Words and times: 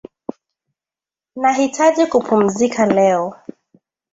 Nahitaji 1.35 2.05
kupumzika 2.07 2.85
leo. 2.85 3.35